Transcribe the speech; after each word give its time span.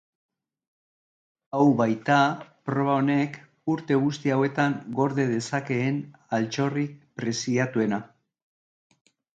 Hau 1.57 1.65
baita 1.81 2.15
proba 2.69 2.95
honek 3.01 3.37
urte 3.75 4.01
guzti 4.07 4.35
hauetan 4.37 4.81
gorde 5.01 5.29
dezakeen 5.35 6.03
altxorrik 6.41 6.99
preziatuena. 7.21 8.05